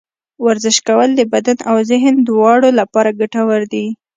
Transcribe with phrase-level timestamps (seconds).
[0.45, 3.85] ورزش کول د بدن او ذهن دواړه لپاره ګټور دي.